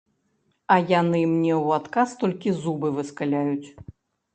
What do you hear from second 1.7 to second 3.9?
адказ толькі зубы выскаляюць.